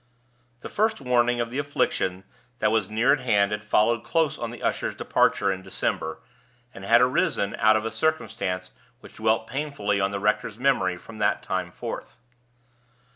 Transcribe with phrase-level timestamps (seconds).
[0.61, 2.23] The first warning of the affliction
[2.57, 6.21] that was near at hand had followed close on the usher's departure in December,
[6.73, 11.19] and had arisen out of a circumstance which dwelt painfully on the rector's memory from
[11.19, 12.17] that time forth.